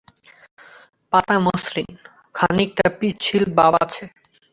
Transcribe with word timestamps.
পাতা 1.13 1.35
মসৃণ, 1.45 1.89
খানিকটা 2.35 2.85
পিচ্ছিল 2.99 3.43
ভাব 3.57 3.73
আছে। 3.83 4.03